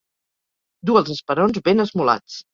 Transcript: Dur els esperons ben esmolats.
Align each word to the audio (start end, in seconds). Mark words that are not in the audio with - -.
Dur 0.91 0.95
els 1.03 1.13
esperons 1.17 1.61
ben 1.69 1.87
esmolats. 1.87 2.43